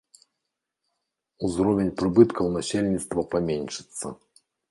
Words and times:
Узровень 1.47 1.91
прыбыткаў 2.01 2.45
насельніцтва 2.57 3.21
паменшыцца. 3.35 4.07